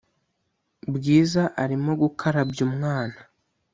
[0.95, 3.17] bwiza arimo gukarabya umwana